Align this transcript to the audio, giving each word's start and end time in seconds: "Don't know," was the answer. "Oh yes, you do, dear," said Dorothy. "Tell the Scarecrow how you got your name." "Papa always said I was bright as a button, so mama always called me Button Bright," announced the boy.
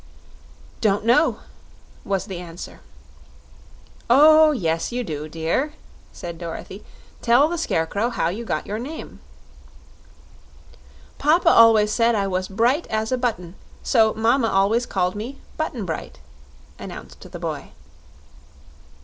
"Don't 0.81 1.05
know," 1.05 1.41
was 2.03 2.25
the 2.25 2.39
answer. 2.39 2.79
"Oh 4.09 4.49
yes, 4.49 4.91
you 4.91 5.03
do, 5.03 5.29
dear," 5.29 5.73
said 6.11 6.39
Dorothy. 6.39 6.83
"Tell 7.21 7.47
the 7.47 7.55
Scarecrow 7.59 8.09
how 8.09 8.29
you 8.29 8.43
got 8.43 8.65
your 8.65 8.79
name." 8.79 9.19
"Papa 11.19 11.49
always 11.49 11.91
said 11.91 12.15
I 12.15 12.25
was 12.25 12.47
bright 12.47 12.87
as 12.87 13.11
a 13.11 13.15
button, 13.19 13.53
so 13.83 14.11
mama 14.15 14.47
always 14.47 14.87
called 14.87 15.13
me 15.13 15.37
Button 15.55 15.85
Bright," 15.85 16.17
announced 16.79 17.29
the 17.31 17.37
boy. 17.37 17.69